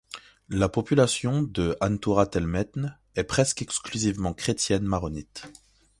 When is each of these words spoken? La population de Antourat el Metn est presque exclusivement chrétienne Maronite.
La 0.49 0.67
population 0.67 1.43
de 1.43 1.77
Antourat 1.79 2.31
el 2.33 2.47
Metn 2.47 2.97
est 3.15 3.23
presque 3.23 3.61
exclusivement 3.61 4.33
chrétienne 4.33 4.83
Maronite. 4.85 5.43